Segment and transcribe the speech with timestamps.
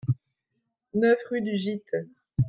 [0.95, 1.95] neuf rue du Gite